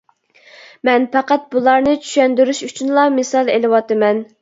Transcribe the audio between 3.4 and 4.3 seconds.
ئېلىۋاتىمەن.